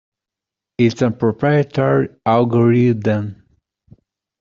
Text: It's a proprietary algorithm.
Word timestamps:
It's 0.79 1.03
a 1.03 1.11
proprietary 1.11 2.09
algorithm. 2.25 3.43